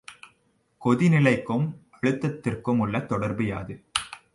[0.85, 1.67] கொதிநிலைக்கும்
[1.95, 3.75] அழுத்தத்திற்குமுள்ள தொடர்பு யாது?